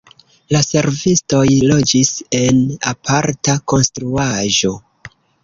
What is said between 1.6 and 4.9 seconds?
loĝis en aparta konstruaĵo.